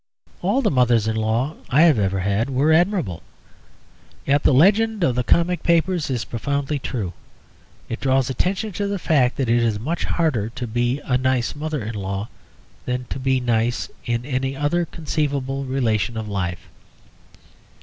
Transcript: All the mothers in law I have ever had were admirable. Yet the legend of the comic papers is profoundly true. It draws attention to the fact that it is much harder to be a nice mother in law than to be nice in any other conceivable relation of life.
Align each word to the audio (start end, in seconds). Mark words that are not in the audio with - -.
All 0.41 0.63
the 0.63 0.71
mothers 0.71 1.07
in 1.07 1.15
law 1.15 1.53
I 1.69 1.83
have 1.83 1.99
ever 1.99 2.21
had 2.21 2.49
were 2.49 2.73
admirable. 2.73 3.21
Yet 4.25 4.41
the 4.41 4.51
legend 4.51 5.03
of 5.03 5.13
the 5.13 5.23
comic 5.23 5.61
papers 5.61 6.09
is 6.09 6.25
profoundly 6.25 6.79
true. 6.79 7.13
It 7.87 7.99
draws 7.99 8.27
attention 8.27 8.71
to 8.71 8.87
the 8.87 8.97
fact 8.97 9.37
that 9.37 9.47
it 9.47 9.61
is 9.61 9.77
much 9.79 10.05
harder 10.05 10.49
to 10.49 10.65
be 10.65 10.99
a 11.01 11.19
nice 11.19 11.53
mother 11.55 11.83
in 11.83 11.93
law 11.93 12.29
than 12.85 13.05
to 13.11 13.19
be 13.19 13.39
nice 13.39 13.91
in 14.03 14.25
any 14.25 14.55
other 14.55 14.85
conceivable 14.85 15.65
relation 15.65 16.17
of 16.17 16.27
life. 16.27 16.67